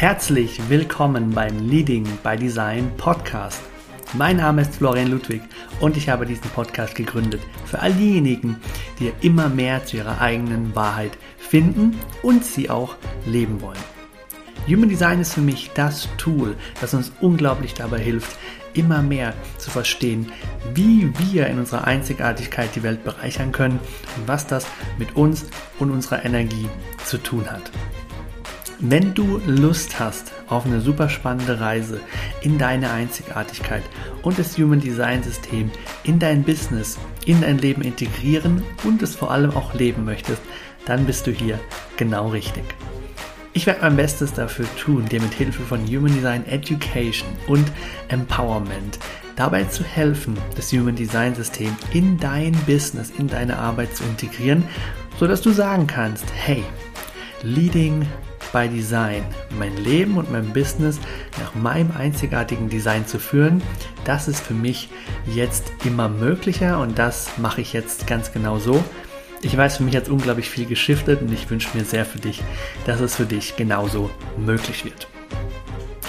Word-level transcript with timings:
Herzlich 0.00 0.58
willkommen 0.70 1.32
beim 1.32 1.58
Leading 1.68 2.06
by 2.22 2.34
Design 2.34 2.90
Podcast. 2.96 3.60
Mein 4.14 4.38
Name 4.38 4.62
ist 4.62 4.76
Florian 4.76 5.10
Ludwig 5.10 5.42
und 5.80 5.96
ich 5.96 6.08
habe 6.08 6.24
diesen 6.24 6.48
Podcast 6.50 6.94
gegründet 6.94 7.42
für 7.66 7.80
all 7.80 7.92
diejenigen, 7.92 8.56
die 8.98 9.12
immer 9.20 9.50
mehr 9.50 9.84
zu 9.84 9.98
ihrer 9.98 10.20
eigenen 10.20 10.74
Wahrheit 10.74 11.12
finden 11.36 11.98
und 12.22 12.44
sie 12.44 12.70
auch 12.70 12.96
leben 13.26 13.60
wollen. 13.60 13.99
Human 14.70 14.88
Design 14.88 15.20
ist 15.20 15.34
für 15.34 15.40
mich 15.40 15.72
das 15.74 16.08
Tool, 16.16 16.54
das 16.80 16.94
uns 16.94 17.10
unglaublich 17.20 17.74
dabei 17.74 17.98
hilft, 17.98 18.38
immer 18.72 19.02
mehr 19.02 19.34
zu 19.58 19.68
verstehen, 19.68 20.30
wie 20.74 21.12
wir 21.18 21.48
in 21.48 21.58
unserer 21.58 21.88
Einzigartigkeit 21.88 22.70
die 22.76 22.84
Welt 22.84 23.02
bereichern 23.02 23.50
können 23.50 23.80
und 24.16 24.28
was 24.28 24.46
das 24.46 24.66
mit 24.96 25.16
uns 25.16 25.46
und 25.80 25.90
unserer 25.90 26.24
Energie 26.24 26.68
zu 27.04 27.18
tun 27.18 27.50
hat. 27.50 27.72
Wenn 28.78 29.12
du 29.12 29.40
Lust 29.44 29.98
hast 29.98 30.32
auf 30.46 30.64
eine 30.64 30.80
super 30.80 31.08
spannende 31.08 31.58
Reise 31.58 32.00
in 32.40 32.56
deine 32.56 32.92
Einzigartigkeit 32.92 33.82
und 34.22 34.38
das 34.38 34.56
Human 34.56 34.80
Design 34.80 35.24
System 35.24 35.68
in 36.04 36.20
dein 36.20 36.44
Business, 36.44 36.96
in 37.26 37.40
dein 37.40 37.58
Leben 37.58 37.82
integrieren 37.82 38.62
und 38.84 39.02
es 39.02 39.16
vor 39.16 39.32
allem 39.32 39.50
auch 39.50 39.74
leben 39.74 40.04
möchtest, 40.04 40.40
dann 40.86 41.06
bist 41.06 41.26
du 41.26 41.32
hier 41.32 41.58
genau 41.96 42.28
richtig. 42.28 42.64
Ich 43.60 43.66
werde 43.66 43.82
mein 43.82 43.96
Bestes 43.96 44.32
dafür 44.32 44.64
tun, 44.76 45.04
dir 45.04 45.20
mit 45.20 45.34
Hilfe 45.34 45.62
von 45.62 45.86
Human 45.86 46.14
Design 46.14 46.46
Education 46.46 47.28
und 47.46 47.70
Empowerment 48.08 48.98
dabei 49.36 49.64
zu 49.64 49.84
helfen, 49.84 50.34
das 50.56 50.72
Human 50.72 50.94
Design 50.94 51.34
System 51.34 51.76
in 51.92 52.16
dein 52.16 52.52
Business, 52.64 53.12
in 53.18 53.28
deine 53.28 53.58
Arbeit 53.58 53.94
zu 53.94 54.02
integrieren, 54.04 54.64
sodass 55.18 55.42
du 55.42 55.50
sagen 55.50 55.86
kannst, 55.86 56.24
hey, 56.32 56.64
Leading 57.42 58.06
by 58.50 58.66
Design, 58.66 59.22
mein 59.58 59.76
Leben 59.76 60.16
und 60.16 60.32
mein 60.32 60.54
Business 60.54 60.98
nach 61.38 61.54
meinem 61.54 61.90
einzigartigen 61.94 62.70
Design 62.70 63.06
zu 63.06 63.18
führen, 63.18 63.62
das 64.06 64.26
ist 64.26 64.40
für 64.40 64.54
mich 64.54 64.88
jetzt 65.26 65.70
immer 65.84 66.08
möglicher 66.08 66.80
und 66.80 66.98
das 66.98 67.36
mache 67.36 67.60
ich 67.60 67.74
jetzt 67.74 68.06
ganz 68.06 68.32
genau 68.32 68.58
so. 68.58 68.82
Ich 69.42 69.56
weiß, 69.56 69.78
für 69.78 69.84
mich 69.84 69.96
hat 69.96 70.02
es 70.02 70.08
unglaublich 70.10 70.50
viel 70.50 70.66
geschiftet 70.66 71.22
und 71.22 71.32
ich 71.32 71.48
wünsche 71.48 71.74
mir 71.74 71.84
sehr 71.84 72.04
für 72.04 72.18
dich, 72.18 72.42
dass 72.84 73.00
es 73.00 73.16
für 73.16 73.24
dich 73.24 73.56
genauso 73.56 74.10
möglich 74.36 74.84
wird. 74.84 75.08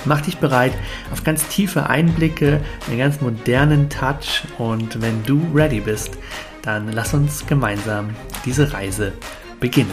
Mach 0.04 0.20
dich 0.20 0.38
bereit 0.38 0.74
auf 1.14 1.24
ganz 1.24 1.48
tiefe 1.48 1.90
Einblicke, 1.90 2.60
einen 2.90 2.98
ganz 2.98 3.22
modernen 3.22 3.90
Touch 3.90 4.44
und 4.58 5.02
wenn 5.02 5.24
du 5.24 5.42
ready 5.54 5.80
bist, 5.80 6.18
dann 6.62 6.92
lass 6.92 7.14
uns 7.14 7.46
gemeinsam 7.46 8.10
diese 8.44 8.74
Reise 8.74 9.14
beginnen. 9.62 9.92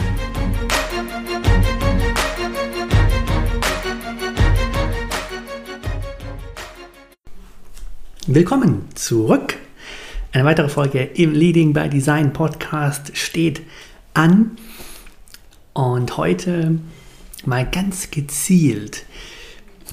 Willkommen 8.27 8.89
zurück. 8.95 9.55
Eine 10.31 10.45
weitere 10.45 10.69
Folge 10.69 11.01
im 11.01 11.33
Leading 11.33 11.73
by 11.73 11.89
Design 11.89 12.33
Podcast 12.33 13.17
steht 13.17 13.61
an. 14.13 14.57
Und 15.73 16.17
heute 16.17 16.77
mal 17.45 17.65
ganz 17.65 18.11
gezielt 18.11 19.05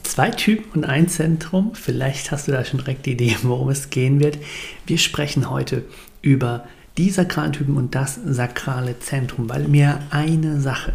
zwei 0.02 0.30
Typen 0.30 0.72
und 0.72 0.84
ein 0.84 1.08
Zentrum. 1.08 1.74
Vielleicht 1.74 2.32
hast 2.32 2.48
du 2.48 2.52
da 2.52 2.66
schon 2.66 2.80
direkt 2.80 3.06
die 3.06 3.12
Idee, 3.12 3.34
worum 3.44 3.70
es 3.70 3.88
gehen 3.88 4.20
wird. 4.20 4.36
Wir 4.84 4.98
sprechen 4.98 5.48
heute 5.48 5.84
über 6.20 6.66
die 6.98 7.08
sakralen 7.08 7.52
Typen 7.52 7.74
und 7.78 7.94
das 7.94 8.20
sakrale 8.22 8.98
Zentrum, 8.98 9.48
weil 9.48 9.68
mir 9.68 10.00
eine 10.10 10.60
Sache 10.60 10.92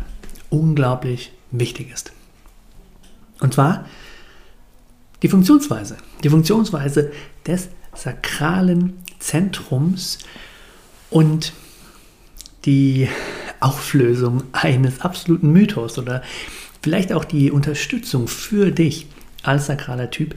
unglaublich 0.52 1.32
wichtig 1.50 1.92
ist. 1.92 2.12
Und 3.40 3.56
zwar 3.56 3.86
die 5.24 5.30
Funktionsweise. 5.30 5.98
Die 6.24 6.30
Funktionsweise 6.30 7.12
des 7.48 7.70
sakralen 7.96 9.02
Zentrums 9.22 10.20
und 11.10 11.54
die 12.66 13.08
Auflösung 13.60 14.44
eines 14.52 15.02
absoluten 15.02 15.52
Mythos 15.52 15.98
oder 15.98 16.22
vielleicht 16.82 17.14
auch 17.14 17.26
die 17.26 17.52
Unterstützung 17.52 18.28
für 18.28 18.72
dich 18.72 19.08
als 19.44 19.68
sakraler 19.68 20.10
Typ, 20.10 20.36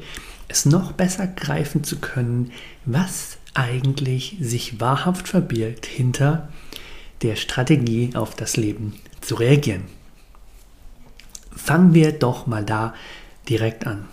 es 0.49 0.67
noch 0.67 0.93
besser 0.93 1.27
greifen 1.27 1.85
zu 1.85 1.99
können, 1.99 2.53
was 2.85 3.39
eigentlich 3.55 4.37
sich 4.41 4.81
wahrhaft 4.81 5.29
verbirgt 5.29 5.87
hinter 5.87 6.49
der 7.23 7.37
Strategie 7.37 8.11
auf 8.15 8.35
das 8.35 8.57
Leben 8.57 8.95
zu 9.21 9.37
reagieren. 9.37 9.85
Fangen 11.57 11.95
wir 11.95 12.13
doch 12.13 12.47
mal 12.47 12.65
da 12.65 12.95
direkt 13.49 13.87
an 13.87 14.09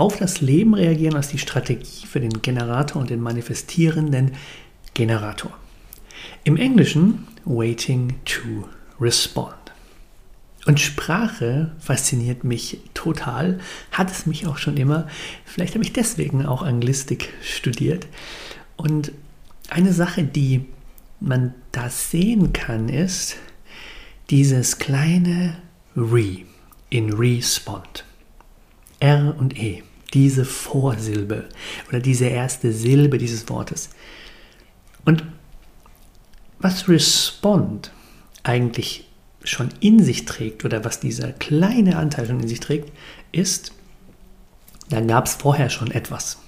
auf 0.00 0.16
das 0.16 0.40
Leben 0.40 0.72
reagieren 0.72 1.14
als 1.14 1.28
die 1.28 1.38
Strategie 1.38 2.06
für 2.06 2.20
den 2.20 2.40
Generator 2.40 3.02
und 3.02 3.10
den 3.10 3.20
manifestierenden 3.20 4.32
Generator. 4.94 5.52
Im 6.42 6.56
Englischen 6.56 7.26
waiting 7.44 8.14
to 8.24 8.66
respond. 8.98 9.54
Und 10.64 10.80
Sprache 10.80 11.72
fasziniert 11.78 12.44
mich 12.44 12.80
total, 12.94 13.60
hat 13.92 14.10
es 14.10 14.24
mich 14.24 14.46
auch 14.46 14.56
schon 14.56 14.78
immer. 14.78 15.06
Vielleicht 15.44 15.74
habe 15.74 15.84
ich 15.84 15.92
deswegen 15.92 16.46
auch 16.46 16.62
Anglistik 16.62 17.34
studiert. 17.42 18.06
Und 18.76 19.12
eine 19.68 19.92
Sache, 19.92 20.24
die 20.24 20.64
man 21.20 21.52
da 21.72 21.90
sehen 21.90 22.54
kann, 22.54 22.88
ist 22.88 23.36
dieses 24.30 24.78
kleine 24.78 25.58
Re 25.94 26.38
in 26.88 27.12
Respond. 27.12 28.06
R 28.98 29.34
und 29.38 29.58
E 29.58 29.82
diese 30.14 30.44
Vorsilbe 30.44 31.48
oder 31.88 32.00
diese 32.00 32.26
erste 32.26 32.72
Silbe 32.72 33.18
dieses 33.18 33.48
Wortes. 33.48 33.90
Und 35.04 35.24
was 36.58 36.88
Respond 36.88 37.90
eigentlich 38.42 39.08
schon 39.42 39.70
in 39.80 40.02
sich 40.02 40.26
trägt 40.26 40.64
oder 40.64 40.84
was 40.84 41.00
dieser 41.00 41.32
kleine 41.32 41.96
Anteil 41.96 42.26
schon 42.26 42.40
in 42.40 42.48
sich 42.48 42.60
trägt, 42.60 42.92
ist, 43.32 43.72
da 44.90 45.00
gab 45.00 45.26
es 45.26 45.34
vorher 45.34 45.70
schon 45.70 45.90
etwas. 45.90 46.38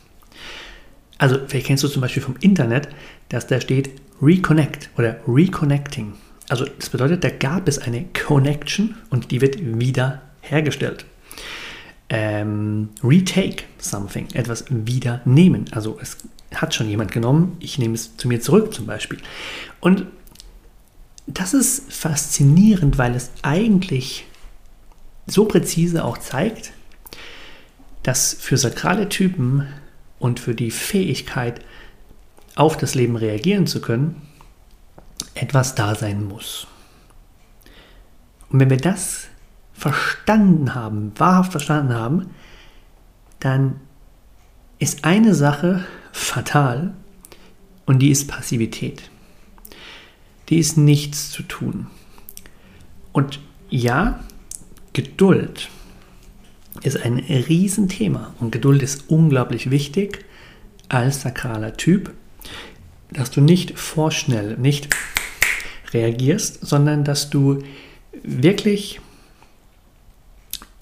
Also 1.17 1.39
vielleicht 1.47 1.67
kennst 1.67 1.84
du 1.84 1.89
zum 1.89 2.03
Beispiel 2.03 2.23
vom 2.23 2.37
Internet, 2.41 2.89
dass 3.29 3.47
da 3.47 3.61
steht 3.61 3.91
Reconnect 4.21 4.91
oder 4.99 5.21
Reconnecting. 5.27 6.15
Also 6.49 6.65
das 6.65 6.91
bedeutet, 6.91 7.25
da 7.25 7.31
gab 7.31 7.69
es 7.69 7.79
eine 7.79 8.05
Connection 8.12 8.97
und 9.11 9.31
die 9.31 9.41
wird 9.41 9.59
wieder 9.79 10.23
hergestellt 10.41 11.06
ähm, 12.15 12.91
retake 13.03 13.65
something, 13.78 14.28
etwas 14.34 14.67
wieder 14.69 15.23
nehmen. 15.25 15.65
Also 15.71 15.99
es 15.99 16.19
hat 16.55 16.75
schon 16.75 16.87
jemand 16.91 17.11
genommen, 17.11 17.56
ich 17.59 17.78
nehme 17.78 17.95
es 17.95 18.19
zu 18.19 18.28
mir 18.28 18.43
zurück 18.43 18.75
zum 18.75 18.84
Beispiel. 18.84 19.19
Und 19.81 20.06
das 21.27 21.55
ist 21.55 21.91
faszinierend, 21.91 22.99
weil 22.99 23.15
es 23.15 23.31
eigentlich 23.41 24.27
so 25.27 25.47
präzise 25.47 26.05
auch 26.05 26.19
zeigt, 26.19 26.75
dass 28.03 28.34
für 28.34 28.59
sakrale 28.59 29.09
Typen 29.09 29.67
und 30.19 30.39
für 30.39 30.55
die 30.55 30.71
Fähigkeit, 30.71 31.61
auf 32.56 32.77
das 32.77 32.94
Leben 32.94 33.17
reagieren 33.17 33.67
zu 33.67 33.81
können, 33.81 34.21
etwas 35.33 35.75
da 35.75 35.94
sein 35.94 36.29
muss. 36.29 36.67
Und 38.50 38.61
wenn 38.61 38.69
wir 38.69 38.77
das 38.77 39.29
verstanden 39.82 40.76
haben, 40.76 41.10
wahrhaft 41.16 41.50
verstanden 41.50 41.93
haben, 41.93 42.31
dann 43.41 43.81
ist 44.78 45.04
eine 45.04 45.34
Sache 45.34 45.84
fatal 46.12 46.94
und 47.84 47.98
die 47.98 48.10
ist 48.10 48.28
Passivität. 48.28 49.11
Die 50.49 50.58
ist 50.58 50.76
nichts 50.76 51.32
zu 51.32 51.43
tun. 51.43 51.88
Und 53.11 53.40
ja, 53.70 54.20
Geduld 54.93 55.69
ist 56.82 57.02
ein 57.02 57.19
Riesenthema 57.19 58.34
und 58.38 58.52
Geduld 58.52 58.84
ist 58.84 59.11
unglaublich 59.11 59.70
wichtig 59.70 60.25
als 60.88 61.23
sakraler 61.23 61.76
Typ, 61.76 62.12
dass 63.11 63.32
du 63.32 63.40
nicht 63.40 63.76
vorschnell, 63.76 64.56
nicht 64.58 64.90
reagierst, 65.93 66.64
sondern 66.64 67.02
dass 67.02 67.31
du 67.31 67.64
wirklich 68.23 69.00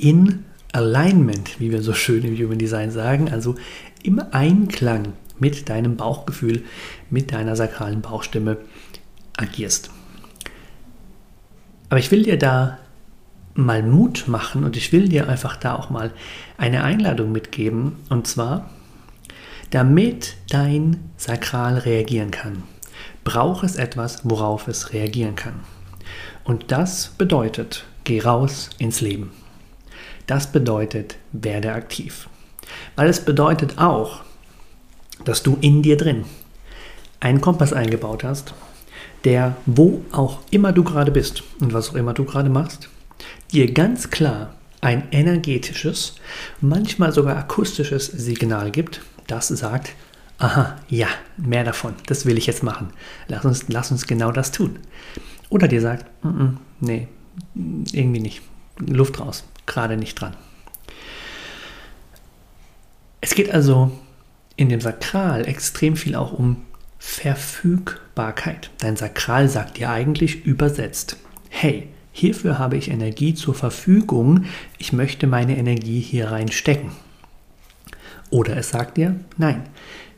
in 0.01 0.45
Alignment, 0.73 1.61
wie 1.61 1.71
wir 1.71 1.83
so 1.83 1.93
schön 1.93 2.25
im 2.25 2.37
Human 2.37 2.59
Design 2.59 2.91
sagen, 2.91 3.31
also 3.31 3.57
im 4.03 4.23
Einklang 4.31 5.13
mit 5.39 5.69
deinem 5.69 5.97
Bauchgefühl, 5.97 6.65
mit 7.11 7.33
deiner 7.33 7.57
sakralen 7.57 8.03
Bauchstimme 8.03 8.59
agierst. 9.37 9.91
Aber 11.89 11.99
ich 11.99 12.11
will 12.11 12.23
dir 12.23 12.39
da 12.39 12.79
mal 13.55 13.83
Mut 13.83 14.29
machen 14.29 14.65
und 14.65 14.77
ich 14.77 14.93
will 14.93 15.09
dir 15.09 15.29
einfach 15.29 15.57
da 15.57 15.75
auch 15.75 15.91
mal 15.91 16.13
eine 16.57 16.85
Einladung 16.85 17.33
mitgeben 17.33 17.97
und 18.09 18.27
zwar, 18.27 18.71
damit 19.71 20.37
dein 20.49 21.11
Sakral 21.17 21.79
reagieren 21.79 22.31
kann, 22.31 22.63
braucht 23.25 23.65
es 23.65 23.77
etwas, 23.77 24.21
worauf 24.25 24.69
es 24.69 24.93
reagieren 24.93 25.35
kann. 25.35 25.55
Und 26.45 26.71
das 26.71 27.09
bedeutet, 27.19 27.85
geh 28.05 28.21
raus 28.21 28.71
ins 28.79 29.01
Leben. 29.01 29.31
Das 30.31 30.53
bedeutet, 30.53 31.17
werde 31.33 31.73
aktiv. 31.73 32.29
Weil 32.95 33.09
es 33.09 33.25
bedeutet 33.25 33.79
auch, 33.79 34.21
dass 35.25 35.43
du 35.43 35.59
in 35.61 35.83
dir 35.83 35.97
drin 35.97 36.25
einen 37.19 37.41
Kompass 37.41 37.73
eingebaut 37.73 38.23
hast, 38.23 38.55
der, 39.25 39.57
wo 39.67 40.05
auch 40.13 40.39
immer 40.53 40.71
du 40.71 40.85
gerade 40.85 41.11
bist 41.11 41.43
und 41.59 41.73
was 41.73 41.91
auch 41.91 41.95
immer 41.97 42.15
du 42.15 42.25
gerade 42.25 42.49
machst, 42.49 42.89
dir 43.51 43.73
ganz 43.73 44.11
klar 44.11 44.55
ein 44.81 45.09
energetisches, 45.11 46.15
manchmal 46.61 47.11
sogar 47.11 47.37
akustisches 47.37 48.07
Signal 48.07 48.71
gibt, 48.71 49.01
das 49.27 49.49
sagt, 49.49 49.97
aha, 50.39 50.77
ja, 50.89 51.09
mehr 51.39 51.65
davon, 51.65 51.95
das 52.07 52.25
will 52.25 52.39
ich 52.39 52.47
jetzt 52.47 52.63
machen. 52.63 52.93
Lass 53.27 53.45
uns, 53.45 53.65
lass 53.67 53.91
uns 53.91 54.07
genau 54.07 54.31
das 54.31 54.53
tun. 54.53 54.79
Oder 55.49 55.67
dir 55.67 55.81
sagt, 55.81 56.07
mm 56.23 56.29
-mm, 56.29 56.57
nee, 56.79 57.09
irgendwie 57.93 58.21
nicht. 58.21 58.43
Luft 58.79 59.19
raus, 59.19 59.45
gerade 59.67 59.97
nicht 59.97 60.21
dran. 60.21 60.37
Es 63.21 63.35
geht 63.35 63.51
also 63.51 63.91
in 64.57 64.69
dem 64.69 64.81
Sakral 64.81 65.47
extrem 65.47 65.97
viel 65.97 66.15
auch 66.15 66.33
um 66.33 66.65
Verfügbarkeit. 66.99 68.71
Dein 68.79 68.97
Sakral 68.97 69.49
sagt 69.49 69.79
dir 69.79 69.91
eigentlich 69.91 70.45
übersetzt, 70.45 71.17
hey, 71.49 71.89
hierfür 72.13 72.59
habe 72.59 72.77
ich 72.77 72.91
Energie 72.91 73.35
zur 73.35 73.55
Verfügung, 73.55 74.45
ich 74.79 74.93
möchte 74.93 75.27
meine 75.27 75.57
Energie 75.57 76.01
hier 76.01 76.31
reinstecken. 76.31 76.93
Oder 78.31 78.57
es 78.57 78.71
sagt 78.71 78.97
dir, 78.97 79.17
nein, 79.39 79.65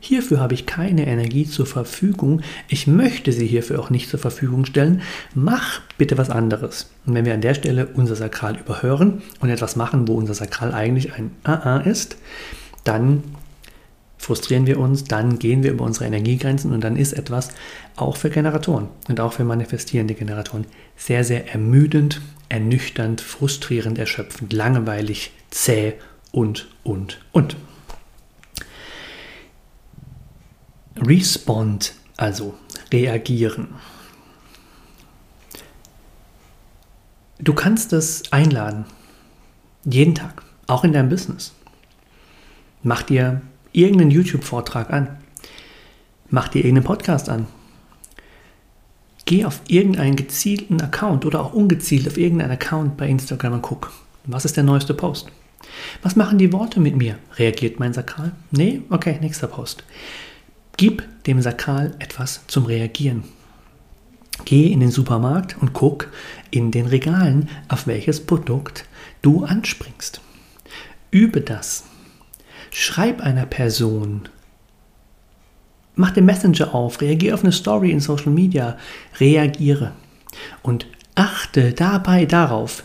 hierfür 0.03 0.41
habe 0.41 0.53
ich 0.53 0.65
keine 0.65 1.07
Energie 1.07 1.47
zur 1.47 1.65
Verfügung, 1.65 2.41
ich 2.67 2.87
möchte 2.87 3.31
sie 3.31 3.47
hierfür 3.47 3.79
auch 3.79 3.89
nicht 3.89 4.09
zur 4.09 4.19
Verfügung 4.19 4.65
stellen, 4.65 5.01
mach 5.33 5.79
bitte 5.97 6.17
was 6.17 6.29
anderes. 6.29 6.89
Und 7.05 7.13
wenn 7.13 7.23
wir 7.23 7.33
an 7.33 7.39
der 7.39 7.53
Stelle 7.53 7.87
unser 7.93 8.17
Sakral 8.17 8.57
überhören 8.57 9.21
und 9.39 9.49
etwas 9.49 9.77
machen, 9.77 10.07
wo 10.07 10.15
unser 10.15 10.33
Sakral 10.33 10.73
eigentlich 10.73 11.13
ein 11.13 11.31
AA 11.43 11.77
ist, 11.77 12.17
dann 12.83 13.23
frustrieren 14.17 14.67
wir 14.67 14.77
uns, 14.77 15.05
dann 15.05 15.39
gehen 15.39 15.63
wir 15.63 15.71
über 15.71 15.85
unsere 15.85 16.05
Energiegrenzen 16.05 16.73
und 16.73 16.83
dann 16.83 16.97
ist 16.97 17.13
etwas 17.13 17.49
auch 17.95 18.17
für 18.17 18.29
Generatoren 18.29 18.89
und 19.07 19.21
auch 19.21 19.31
für 19.31 19.45
manifestierende 19.45 20.15
Generatoren 20.15 20.65
sehr, 20.97 21.23
sehr 21.23 21.49
ermüdend, 21.53 22.19
ernüchternd, 22.49 23.21
frustrierend, 23.21 23.97
erschöpfend, 23.97 24.51
langweilig, 24.51 25.31
zäh 25.49 25.93
und, 26.33 26.67
und, 26.83 27.21
und. 27.31 27.55
Respond, 30.97 31.93
also 32.17 32.55
reagieren. 32.91 33.75
Du 37.39 37.53
kannst 37.53 37.91
es 37.93 38.31
einladen, 38.31 38.85
jeden 39.83 40.15
Tag, 40.15 40.43
auch 40.67 40.83
in 40.83 40.93
deinem 40.93 41.09
Business. 41.09 41.53
Mach 42.83 43.01
dir 43.01 43.41
irgendeinen 43.71 44.11
YouTube-Vortrag 44.11 44.91
an. 44.91 45.17
Mach 46.29 46.47
dir 46.47 46.59
irgendeinen 46.59 46.85
Podcast 46.85 47.29
an. 47.29 47.47
Geh 49.25 49.45
auf 49.45 49.61
irgendeinen 49.67 50.15
gezielten 50.15 50.81
Account 50.81 51.25
oder 51.25 51.41
auch 51.41 51.53
ungezielt 51.53 52.07
auf 52.07 52.17
irgendeinen 52.17 52.51
Account 52.51 52.97
bei 52.97 53.07
Instagram 53.07 53.53
und 53.53 53.61
guck, 53.61 53.91
was 54.25 54.45
ist 54.45 54.57
der 54.57 54.63
neueste 54.63 54.93
Post? 54.93 55.27
Was 56.01 56.15
machen 56.15 56.37
die 56.37 56.51
Worte 56.51 56.79
mit 56.79 56.95
mir? 56.95 57.17
Reagiert 57.37 57.79
mein 57.79 57.93
Sakral? 57.93 58.31
Nee? 58.51 58.81
Okay, 58.89 59.17
nächster 59.21 59.47
Post. 59.47 59.83
Gib 60.77 61.03
dem 61.25 61.41
Sakral 61.41 61.95
etwas 61.99 62.41
zum 62.47 62.65
Reagieren. 62.65 63.23
Geh 64.45 64.71
in 64.71 64.79
den 64.79 64.91
Supermarkt 64.91 65.55
und 65.61 65.73
guck 65.73 66.09
in 66.49 66.71
den 66.71 66.87
Regalen, 66.87 67.49
auf 67.67 67.87
welches 67.87 68.25
Produkt 68.25 68.85
du 69.21 69.45
anspringst. 69.45 70.21
Übe 71.11 71.41
das. 71.41 71.85
Schreib 72.71 73.21
einer 73.21 73.45
Person. 73.45 74.27
Mach 75.95 76.11
den 76.11 76.25
Messenger 76.25 76.73
auf, 76.73 77.01
reagiere 77.01 77.35
auf 77.35 77.43
eine 77.43 77.51
Story 77.51 77.91
in 77.91 77.99
Social 77.99 78.31
Media, 78.31 78.77
reagiere 79.19 79.91
und 80.63 80.87
achte 81.13 81.73
dabei 81.73 82.25
darauf, 82.25 82.83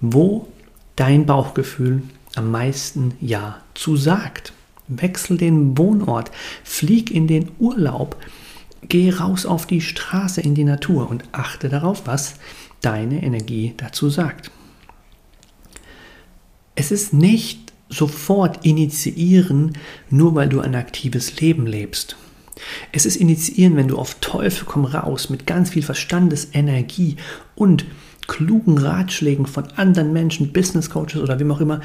wo 0.00 0.46
dein 0.94 1.26
Bauchgefühl 1.26 2.02
am 2.36 2.52
meisten 2.52 3.16
Ja 3.20 3.60
zu 3.74 3.96
sagt. 3.96 4.52
Wechsel 4.88 5.38
den 5.38 5.76
Wohnort, 5.78 6.30
flieg 6.62 7.10
in 7.10 7.26
den 7.26 7.50
Urlaub, 7.58 8.16
geh 8.88 9.10
raus 9.10 9.46
auf 9.46 9.66
die 9.66 9.80
Straße 9.80 10.40
in 10.40 10.54
die 10.54 10.64
Natur 10.64 11.08
und 11.08 11.24
achte 11.32 11.68
darauf, 11.68 12.06
was 12.06 12.34
deine 12.80 13.22
Energie 13.22 13.74
dazu 13.76 14.10
sagt. 14.10 14.50
Es 16.74 16.90
ist 16.90 17.12
nicht 17.12 17.72
sofort 17.88 18.64
initiieren, 18.66 19.72
nur 20.10 20.34
weil 20.34 20.48
du 20.48 20.60
ein 20.60 20.74
aktives 20.74 21.40
Leben 21.40 21.66
lebst. 21.66 22.16
Es 22.92 23.06
ist 23.06 23.16
initiieren, 23.16 23.76
wenn 23.76 23.88
du 23.88 23.98
auf 23.98 24.16
Teufel 24.20 24.64
komm 24.66 24.84
raus 24.84 25.30
mit 25.30 25.46
ganz 25.46 25.70
viel 25.70 25.82
Verstandesenergie 25.82 27.16
und 27.54 27.84
klugen 28.26 28.78
Ratschlägen 28.78 29.46
von 29.46 29.66
anderen 29.76 30.12
Menschen, 30.12 30.52
Business 30.52 30.90
Coaches 30.90 31.20
oder 31.20 31.38
wem 31.38 31.50
auch 31.50 31.60
immer, 31.60 31.80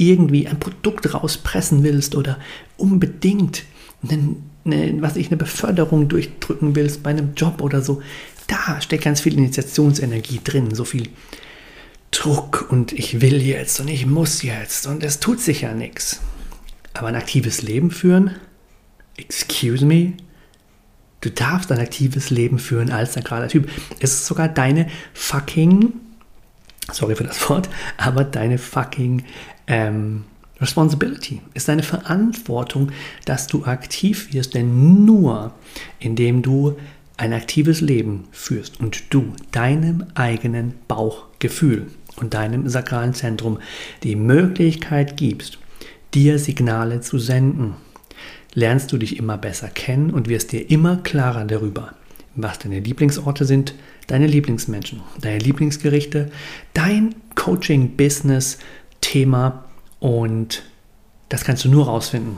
irgendwie 0.00 0.48
ein 0.48 0.58
Produkt 0.58 1.12
rauspressen 1.12 1.82
willst 1.82 2.14
oder 2.14 2.38
unbedingt 2.78 3.64
eine, 4.02 4.36
eine, 4.64 5.02
was 5.02 5.16
ich, 5.16 5.28
eine 5.28 5.36
Beförderung 5.36 6.08
durchdrücken 6.08 6.74
willst 6.74 7.02
bei 7.02 7.10
einem 7.10 7.34
Job 7.36 7.60
oder 7.60 7.82
so. 7.82 8.00
Da 8.46 8.80
steckt 8.80 9.04
ganz 9.04 9.20
viel 9.20 9.34
Initiationsenergie 9.34 10.40
drin, 10.42 10.74
so 10.74 10.84
viel 10.84 11.08
Druck 12.10 12.66
und 12.70 12.92
ich 12.92 13.20
will 13.20 13.42
jetzt 13.42 13.78
und 13.78 13.88
ich 13.88 14.06
muss 14.06 14.42
jetzt 14.42 14.86
und 14.86 15.04
es 15.04 15.20
tut 15.20 15.38
sich 15.38 15.60
ja 15.60 15.74
nichts. 15.74 16.20
Aber 16.94 17.08
ein 17.08 17.14
aktives 17.14 17.62
Leben 17.62 17.90
führen? 17.90 18.36
Excuse 19.16 19.84
me? 19.84 20.14
Du 21.20 21.30
darfst 21.30 21.70
ein 21.70 21.78
aktives 21.78 22.30
Leben 22.30 22.58
führen 22.58 22.90
als 22.90 23.12
sakraler 23.12 23.48
Typ. 23.48 23.68
Es 24.00 24.14
ist 24.14 24.26
sogar 24.26 24.48
deine 24.48 24.88
fucking, 25.12 25.92
sorry 26.92 27.16
für 27.16 27.24
das 27.24 27.48
Wort, 27.48 27.68
aber 27.96 28.24
deine 28.24 28.58
fucking 28.58 29.24
ähm, 29.66 30.24
Responsibility. 30.60 31.40
Ist 31.54 31.68
deine 31.68 31.82
Verantwortung, 31.82 32.90
dass 33.24 33.46
du 33.46 33.64
aktiv 33.64 34.32
wirst, 34.32 34.54
denn 34.54 35.04
nur 35.04 35.52
indem 35.98 36.42
du 36.42 36.76
ein 37.16 37.32
aktives 37.32 37.80
Leben 37.80 38.24
führst 38.32 38.80
und 38.80 39.12
du 39.12 39.32
deinem 39.52 40.06
eigenen 40.14 40.74
Bauchgefühl 40.88 41.86
und 42.16 42.34
deinem 42.34 42.68
sakralen 42.68 43.14
Zentrum 43.14 43.58
die 44.02 44.16
Möglichkeit 44.16 45.16
gibst, 45.16 45.58
dir 46.14 46.38
Signale 46.38 47.00
zu 47.00 47.18
senden, 47.18 47.74
lernst 48.54 48.92
du 48.92 48.98
dich 48.98 49.18
immer 49.18 49.38
besser 49.38 49.68
kennen 49.68 50.10
und 50.10 50.28
wirst 50.28 50.52
dir 50.52 50.70
immer 50.70 50.96
klarer 50.96 51.44
darüber, 51.44 51.92
was 52.42 52.58
deine 52.58 52.80
Lieblingsorte 52.80 53.44
sind, 53.44 53.74
deine 54.06 54.26
Lieblingsmenschen, 54.26 55.02
deine 55.20 55.38
Lieblingsgerichte, 55.38 56.30
dein 56.74 57.14
Coaching-Business-Thema. 57.34 59.64
Und 59.98 60.62
das 61.28 61.44
kannst 61.44 61.64
du 61.64 61.68
nur 61.68 61.86
rausfinden, 61.86 62.36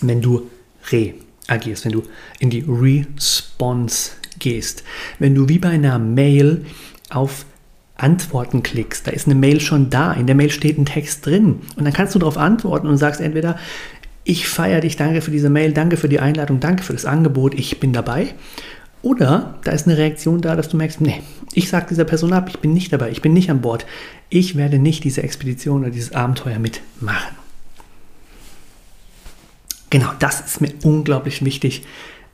wenn 0.00 0.20
du 0.20 0.48
reagierst, 0.90 1.84
wenn 1.84 1.92
du 1.92 2.02
in 2.38 2.50
die 2.50 2.64
Response 2.66 4.12
gehst, 4.38 4.84
wenn 5.18 5.34
du 5.34 5.48
wie 5.48 5.58
bei 5.58 5.70
einer 5.70 5.98
Mail 5.98 6.64
auf 7.10 7.46
Antworten 7.96 8.62
klickst, 8.62 9.08
da 9.08 9.10
ist 9.10 9.26
eine 9.26 9.34
Mail 9.34 9.60
schon 9.60 9.90
da, 9.90 10.12
in 10.12 10.26
der 10.26 10.36
Mail 10.36 10.50
steht 10.50 10.78
ein 10.78 10.86
Text 10.86 11.26
drin. 11.26 11.60
Und 11.76 11.84
dann 11.84 11.92
kannst 11.92 12.14
du 12.14 12.20
darauf 12.20 12.38
antworten 12.38 12.86
und 12.86 12.96
sagst 12.96 13.20
entweder, 13.20 13.58
ich 14.22 14.46
feiere 14.46 14.80
dich, 14.80 14.96
danke 14.96 15.20
für 15.20 15.30
diese 15.30 15.50
Mail, 15.50 15.72
danke 15.72 15.96
für 15.96 16.08
die 16.08 16.20
Einladung, 16.20 16.60
danke 16.60 16.82
für 16.82 16.92
das 16.92 17.06
Angebot, 17.06 17.54
ich 17.54 17.80
bin 17.80 17.92
dabei. 17.92 18.34
Oder 19.02 19.58
da 19.64 19.72
ist 19.72 19.86
eine 19.86 19.96
Reaktion 19.96 20.40
da, 20.40 20.56
dass 20.56 20.68
du 20.68 20.76
merkst, 20.76 21.00
nee, 21.00 21.22
ich 21.52 21.68
sage 21.68 21.86
dieser 21.88 22.04
Person 22.04 22.32
ab, 22.32 22.48
ich 22.48 22.58
bin 22.58 22.72
nicht 22.72 22.92
dabei, 22.92 23.10
ich 23.10 23.22
bin 23.22 23.32
nicht 23.32 23.50
an 23.50 23.60
Bord, 23.60 23.86
ich 24.28 24.56
werde 24.56 24.78
nicht 24.78 25.04
diese 25.04 25.22
Expedition 25.22 25.82
oder 25.82 25.90
dieses 25.90 26.12
Abenteuer 26.12 26.58
mitmachen. 26.58 27.36
Genau, 29.90 30.10
das 30.18 30.40
ist 30.40 30.60
mir 30.60 30.72
unglaublich 30.82 31.44
wichtig, 31.44 31.86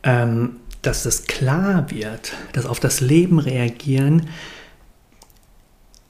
ähm, 0.02 0.56
dass 0.82 1.04
das 1.04 1.24
klar 1.24 1.90
wird, 1.90 2.32
dass 2.52 2.66
auf 2.66 2.80
das 2.80 3.00
Leben 3.00 3.38
reagieren 3.38 4.28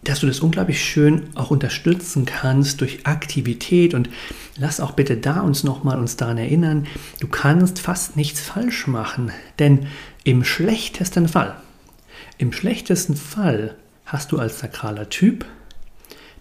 dass 0.04 0.20
du 0.20 0.26
das 0.26 0.40
unglaublich 0.40 0.84
schön 0.84 1.28
auch 1.34 1.50
unterstützen 1.50 2.26
kannst 2.26 2.80
durch 2.80 3.06
Aktivität. 3.06 3.94
Und 3.94 4.08
lass 4.56 4.80
auch 4.80 4.92
bitte 4.92 5.16
da 5.16 5.40
uns 5.40 5.64
nochmal 5.64 5.99
uns 5.99 6.16
daran 6.16 6.38
erinnern, 6.38 6.87
du 7.20 7.26
kannst 7.26 7.78
fast 7.78 8.16
nichts 8.16 8.40
falsch 8.40 8.87
machen, 8.87 9.32
denn 9.58 9.87
im 10.24 10.42
schlechtesten 10.42 11.28
Fall, 11.28 11.56
im 12.38 12.52
schlechtesten 12.52 13.14
Fall 13.14 13.76
hast 14.06 14.32
du 14.32 14.38
als 14.38 14.58
sakraler 14.58 15.10
Typ 15.10 15.44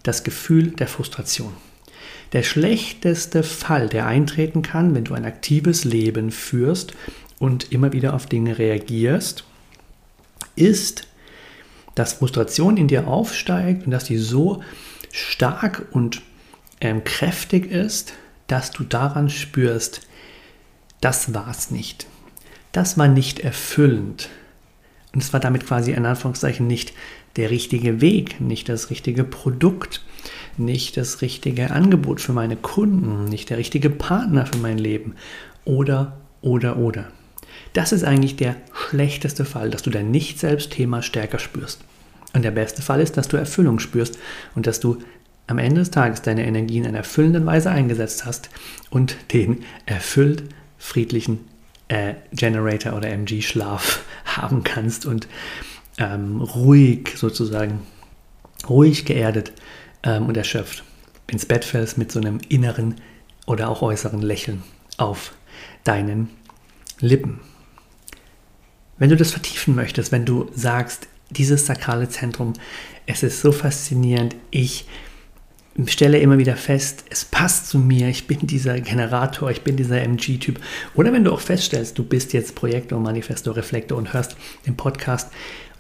das 0.03 0.23
Gefühl 0.23 0.71
der 0.71 0.87
Frustration. 0.87 1.53
Der 2.31 2.43
schlechteste 2.43 3.43
Fall, 3.43 3.89
der 3.89 4.07
eintreten 4.07 4.61
kann, 4.61 4.95
wenn 4.95 5.03
du 5.03 5.13
ein 5.13 5.25
aktives 5.25 5.83
Leben 5.83 6.31
führst 6.31 6.93
und 7.39 7.71
immer 7.71 7.93
wieder 7.93 8.13
auf 8.13 8.25
Dinge 8.25 8.57
reagierst, 8.57 9.43
ist, 10.55 11.07
dass 11.93 12.13
Frustration 12.13 12.77
in 12.77 12.87
dir 12.87 13.07
aufsteigt 13.07 13.85
und 13.85 13.91
dass 13.91 14.05
die 14.05 14.17
so 14.17 14.63
stark 15.11 15.87
und 15.91 16.21
ähm, 16.81 17.03
kräftig 17.03 17.69
ist, 17.69 18.13
dass 18.47 18.71
du 18.71 18.83
daran 18.83 19.29
spürst, 19.29 20.07
das 21.01 21.33
war 21.33 21.49
es 21.49 21.69
nicht. 21.69 22.07
Das 22.73 22.97
war 22.97 23.07
nicht 23.07 23.39
erfüllend. 23.39 24.29
Und 25.13 25.23
es 25.23 25.31
war 25.31 25.39
damit 25.39 25.65
quasi 25.65 25.91
in 25.91 26.05
Anführungszeichen 26.05 26.67
nicht 26.67 26.91
der 27.35 27.51
richtige 27.51 28.01
Weg, 28.01 28.41
nicht 28.41 28.67
das 28.67 28.89
richtige 28.89 29.23
Produkt, 29.23 30.03
nicht 30.57 30.97
das 30.97 31.21
richtige 31.21 31.71
Angebot 31.71 32.19
für 32.19 32.33
meine 32.33 32.55
Kunden, 32.55 33.25
nicht 33.25 33.49
der 33.51 33.57
richtige 33.59 33.89
Partner 33.89 34.47
für 34.47 34.57
mein 34.57 34.79
Leben 34.79 35.15
oder, 35.65 36.17
oder, 36.41 36.77
oder. 36.77 37.05
Das 37.73 37.91
ist 37.91 38.03
eigentlich 38.03 38.35
der 38.35 38.55
schlechteste 38.89 39.45
Fall, 39.45 39.69
dass 39.69 39.83
du 39.83 39.91
dein 39.91 40.09
Nicht-Selbst-Thema 40.09 41.03
stärker 41.03 41.39
spürst. 41.39 41.81
Und 42.33 42.43
der 42.43 42.51
beste 42.51 42.81
Fall 42.81 43.01
ist, 43.01 43.17
dass 43.17 43.27
du 43.27 43.37
Erfüllung 43.37 43.77
spürst 43.77 44.17
und 44.55 44.65
dass 44.65 44.79
du 44.79 44.97
am 45.45 45.59
Ende 45.59 45.81
des 45.81 45.91
Tages 45.91 46.23
deine 46.23 46.45
Energie 46.45 46.79
in 46.79 46.87
einer 46.87 46.99
erfüllenden 46.99 47.45
Weise 47.45 47.69
eingesetzt 47.69 48.25
hast 48.25 48.49
und 48.89 49.15
den 49.31 49.63
erfüllt 49.85 50.43
friedlichen 50.79 51.52
äh, 51.93 52.15
Generator 52.31 52.93
oder 52.93 53.09
MG-Schlaf 53.09 54.03
haben 54.25 54.63
kannst 54.63 55.05
und 55.05 55.27
ähm, 55.99 56.41
ruhig 56.41 57.13
sozusagen, 57.15 57.85
ruhig 58.67 59.05
geerdet 59.05 59.51
ähm, 60.03 60.25
und 60.25 60.35
erschöpft 60.35 60.83
ins 61.27 61.45
Bett 61.45 61.65
fällst 61.65 61.97
mit 61.97 62.11
so 62.11 62.19
einem 62.19 62.39
inneren 62.49 62.95
oder 63.45 63.69
auch 63.69 63.81
äußeren 63.81 64.21
Lächeln 64.21 64.63
auf 64.97 65.33
deinen 65.83 66.29
Lippen. 66.99 67.39
Wenn 68.97 69.09
du 69.09 69.15
das 69.15 69.31
vertiefen 69.31 69.75
möchtest, 69.75 70.11
wenn 70.11 70.25
du 70.25 70.49
sagst, 70.53 71.07
dieses 71.29 71.65
sakrale 71.65 72.09
Zentrum, 72.09 72.53
es 73.05 73.23
ist 73.23 73.41
so 73.41 73.51
faszinierend, 73.51 74.35
ich 74.51 74.85
stelle 75.87 76.19
immer 76.19 76.37
wieder 76.37 76.55
fest, 76.55 77.05
es 77.09 77.25
passt 77.25 77.67
zu 77.67 77.79
mir, 77.79 78.07
ich 78.07 78.27
bin 78.27 78.45
dieser 78.45 78.79
Generator, 78.79 79.49
ich 79.49 79.63
bin 79.63 79.75
dieser 79.75 80.01
MG-Typ. 80.01 80.59
Oder 80.93 81.11
wenn 81.13 81.23
du 81.23 81.31
auch 81.31 81.39
feststellst, 81.39 81.97
du 81.97 82.03
bist 82.03 82.33
jetzt 82.33 82.55
Projektor, 82.55 82.99
Manifestor, 82.99 83.55
Reflektor 83.55 83.97
und 83.97 84.13
hörst 84.13 84.37
den 84.67 84.77
Podcast, 84.77 85.31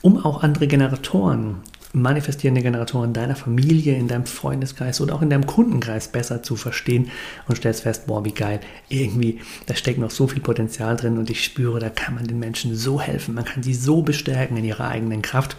um 0.01 0.17
auch 0.17 0.41
andere 0.41 0.67
Generatoren, 0.67 1.57
manifestierende 1.93 2.63
Generatoren 2.63 3.13
deiner 3.13 3.35
Familie, 3.35 3.95
in 3.95 4.07
deinem 4.07 4.25
Freundeskreis 4.25 4.99
oder 4.99 5.13
auch 5.13 5.21
in 5.21 5.29
deinem 5.29 5.45
Kundenkreis 5.45 6.07
besser 6.07 6.41
zu 6.41 6.55
verstehen 6.55 7.11
und 7.47 7.57
stellst 7.57 7.83
fest, 7.83 8.07
boah, 8.07 8.25
wie 8.25 8.33
geil, 8.33 8.61
irgendwie, 8.89 9.41
da 9.67 9.75
steckt 9.75 9.99
noch 9.99 10.09
so 10.09 10.27
viel 10.27 10.41
Potenzial 10.41 10.95
drin 10.95 11.19
und 11.19 11.29
ich 11.29 11.43
spüre, 11.43 11.79
da 11.79 11.89
kann 11.89 12.15
man 12.15 12.25
den 12.25 12.39
Menschen 12.39 12.75
so 12.75 12.99
helfen, 12.99 13.35
man 13.35 13.45
kann 13.45 13.61
sie 13.61 13.75
so 13.75 14.01
bestärken 14.01 14.57
in 14.57 14.65
ihrer 14.65 14.87
eigenen 14.87 15.21
Kraft 15.21 15.55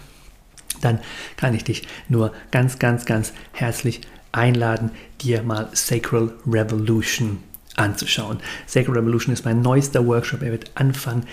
dann 0.80 0.98
kann 1.36 1.54
ich 1.54 1.64
dich 1.64 1.86
nur 2.08 2.32
ganz, 2.50 2.78
ganz, 2.78 3.06
ganz 3.06 3.32
herzlich 3.52 4.02
einladen, 4.34 4.90
dir 5.20 5.42
mal 5.42 5.68
Sacral 5.72 6.32
Revolution 6.46 7.38
anzuschauen. 7.76 8.38
Sacral 8.66 8.98
Revolution 8.98 9.32
ist 9.32 9.44
mein 9.44 9.62
neuester 9.62 10.06
Workshop. 10.06 10.42
Er 10.42 10.52
wird 10.52 10.70
Anfang 10.74 11.24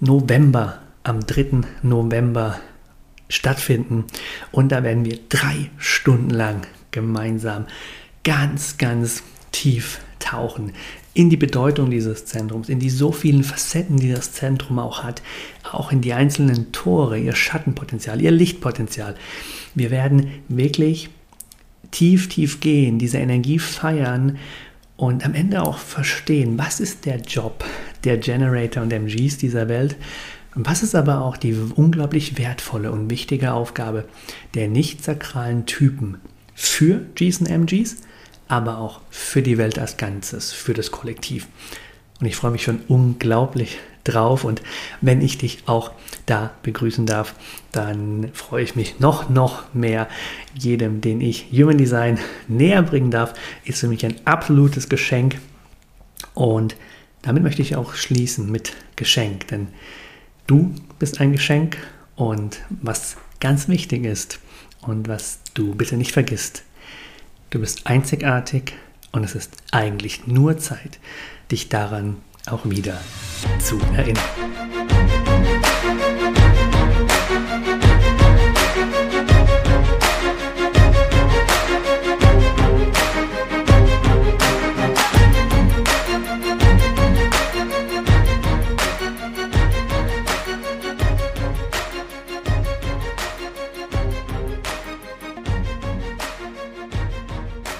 November, 0.00 0.78
am 1.02 1.20
3. 1.20 1.62
November 1.82 2.60
stattfinden. 3.28 4.04
Und 4.52 4.72
da 4.72 4.82
werden 4.82 5.04
wir 5.04 5.18
drei 5.28 5.70
Stunden 5.78 6.30
lang 6.30 6.66
gemeinsam 6.90 7.66
ganz, 8.24 8.76
ganz 8.78 9.22
tief 9.52 10.00
tauchen 10.18 10.72
in 11.12 11.28
die 11.28 11.36
Bedeutung 11.36 11.90
dieses 11.90 12.24
Zentrums, 12.24 12.68
in 12.68 12.78
die 12.78 12.90
so 12.90 13.10
vielen 13.10 13.42
Facetten, 13.42 13.96
die 13.96 14.12
das 14.12 14.32
Zentrum 14.32 14.78
auch 14.78 15.02
hat, 15.02 15.22
auch 15.70 15.90
in 15.90 16.00
die 16.00 16.12
einzelnen 16.12 16.72
Tore, 16.72 17.18
ihr 17.18 17.34
Schattenpotenzial, 17.34 18.20
ihr 18.20 18.30
Lichtpotenzial. 18.30 19.16
Wir 19.74 19.90
werden 19.90 20.30
wirklich 20.48 21.10
tief, 21.90 22.28
tief 22.28 22.60
gehen, 22.60 22.98
diese 22.98 23.18
Energie 23.18 23.58
feiern 23.58 24.38
und 24.96 25.24
am 25.24 25.34
Ende 25.34 25.62
auch 25.62 25.78
verstehen, 25.78 26.58
was 26.58 26.80
ist 26.80 27.06
der 27.06 27.18
Job 27.20 27.64
der 28.04 28.18
Generator 28.18 28.82
und 28.82 28.92
MGs 28.92 29.38
dieser 29.38 29.68
Welt 29.68 29.96
und 30.54 30.66
was 30.66 30.82
ist 30.82 30.94
aber 30.94 31.22
auch 31.22 31.36
die 31.36 31.56
unglaublich 31.74 32.38
wertvolle 32.38 32.90
und 32.90 33.10
wichtige 33.10 33.52
Aufgabe 33.52 34.06
der 34.54 34.68
nicht 34.68 35.04
sakralen 35.04 35.66
Typen 35.66 36.18
für 36.54 37.06
Gs 37.14 37.40
und 37.40 37.48
MGs, 37.48 37.96
aber 38.48 38.78
auch 38.78 39.00
für 39.10 39.42
die 39.42 39.58
Welt 39.58 39.78
als 39.78 39.96
Ganzes, 39.96 40.52
für 40.52 40.74
das 40.74 40.90
Kollektiv. 40.90 41.46
Und 42.20 42.26
ich 42.26 42.36
freue 42.36 42.50
mich 42.50 42.64
schon 42.64 42.80
unglaublich 42.88 43.78
drauf. 44.04 44.44
Und 44.44 44.62
wenn 45.00 45.20
ich 45.20 45.38
dich 45.38 45.64
auch 45.66 45.92
da 46.26 46.50
begrüßen 46.62 47.06
darf, 47.06 47.34
dann 47.72 48.30
freue 48.32 48.62
ich 48.62 48.76
mich 48.76 49.00
noch, 49.00 49.28
noch 49.28 49.72
mehr. 49.74 50.08
Jedem, 50.54 51.00
den 51.00 51.20
ich 51.20 51.46
Human 51.52 51.78
Design 51.78 52.18
näher 52.48 52.82
bringen 52.82 53.10
darf, 53.10 53.34
ist 53.64 53.80
für 53.80 53.88
mich 53.88 54.04
ein 54.04 54.16
absolutes 54.24 54.88
Geschenk. 54.88 55.38
Und 56.34 56.76
damit 57.22 57.42
möchte 57.42 57.62
ich 57.62 57.76
auch 57.76 57.94
schließen 57.94 58.50
mit 58.50 58.74
Geschenk, 58.96 59.48
denn 59.48 59.68
du 60.46 60.74
bist 60.98 61.20
ein 61.20 61.32
Geschenk 61.32 61.76
und 62.16 62.60
was 62.68 63.16
ganz 63.40 63.68
wichtig 63.68 64.04
ist 64.04 64.40
und 64.82 65.08
was 65.08 65.40
du 65.54 65.74
bitte 65.74 65.96
nicht 65.96 66.12
vergisst, 66.12 66.62
du 67.50 67.60
bist 67.60 67.86
einzigartig 67.86 68.74
und 69.12 69.24
es 69.24 69.34
ist 69.34 69.56
eigentlich 69.70 70.26
nur 70.26 70.58
Zeit, 70.58 70.98
dich 71.50 71.68
daran 71.68 72.16
auch 72.46 72.64
wieder 72.64 73.00
zu 73.58 73.78
erinnern. 73.96 74.22